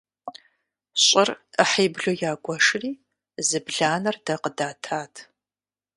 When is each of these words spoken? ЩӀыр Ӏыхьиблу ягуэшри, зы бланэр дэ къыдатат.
ЩӀыр 1.05 1.29
Ӏыхьиблу 1.55 2.13
ягуэшри, 2.31 2.91
зы 3.47 3.59
бланэр 3.65 4.15
дэ 4.25 4.35
къыдатат. 4.41 5.13